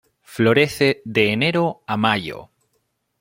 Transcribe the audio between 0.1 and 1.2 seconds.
Florece